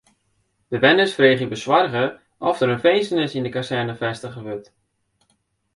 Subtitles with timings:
[0.67, 2.01] Bewenners freegje besoarge
[2.49, 4.67] oft der in finzenis yn de kazerne fêstige wurdt.